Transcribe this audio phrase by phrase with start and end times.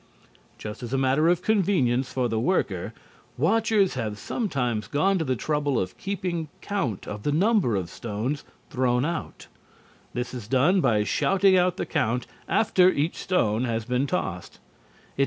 [0.57, 2.91] Just as a matter of convenience for the worker,
[3.37, 8.43] watchers have sometimes gone to the trouble of keeping count of the number of stones
[8.71, 9.45] thrown out.
[10.15, 14.57] This is done by shouting out the count after each stone has been tossed.